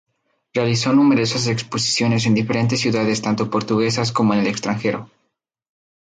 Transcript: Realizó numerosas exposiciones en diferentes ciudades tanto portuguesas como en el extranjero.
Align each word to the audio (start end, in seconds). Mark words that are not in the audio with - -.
Realizó 0.55 0.93
numerosas 0.93 1.45
exposiciones 1.45 2.25
en 2.25 2.33
diferentes 2.33 2.79
ciudades 2.81 3.21
tanto 3.21 3.51
portuguesas 3.51 4.11
como 4.11 4.33
en 4.33 4.39
el 4.39 4.47
extranjero. 4.47 5.11